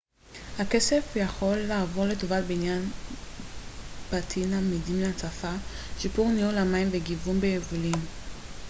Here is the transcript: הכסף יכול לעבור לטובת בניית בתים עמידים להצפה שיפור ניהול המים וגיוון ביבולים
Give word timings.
הכסף 0.59 1.05
יכול 1.15 1.55
לעבור 1.57 2.05
לטובת 2.05 2.43
בניית 2.43 2.83
בתים 4.13 4.53
עמידים 4.53 5.01
להצפה 5.01 5.51
שיפור 5.99 6.31
ניהול 6.31 6.57
המים 6.57 6.87
וגיוון 6.91 7.39
ביבולים 7.41 7.95